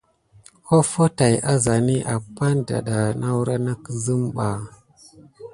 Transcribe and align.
Offo 0.77 1.03
tay 1.17 1.35
azani 1.53 1.97
apane 2.13 2.61
daga 2.87 2.97
ɗa 3.01 3.11
naku 3.19 3.19
ne 3.19 3.27
wure 3.35 3.55
na 3.65 3.73
kusim 3.83 4.21
ɓa. 4.35 4.47